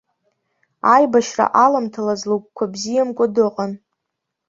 [0.93, 3.71] Аибашьра аламҭалаз лыгәқәа бзиамкәа дыҟан.